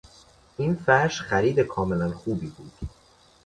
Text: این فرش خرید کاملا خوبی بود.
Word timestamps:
این 0.57 0.75
فرش 0.75 1.21
خرید 1.21 1.59
کاملا 1.59 2.11
خوبی 2.11 2.47
بود. 2.49 2.71